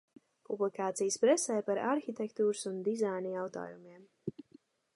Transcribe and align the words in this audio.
Publikācijas 0.45 1.17
presē 1.25 1.57
par 1.67 1.81
arhitektūras 1.89 2.65
un 2.73 2.79
dizaina 2.89 3.35
jautājumiem. 3.35 4.05